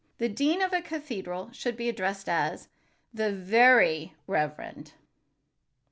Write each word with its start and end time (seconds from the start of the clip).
The 0.17 0.29
dean 0.29 0.63
of 0.63 0.73
a 0.73 0.81
cathedral 0.81 1.51
should 1.51 1.77
be 1.77 1.87
addressed 1.87 2.27
as 2.27 2.69
"The 3.13 3.31
Very 3.31 4.15
Reverend——." 4.25 4.93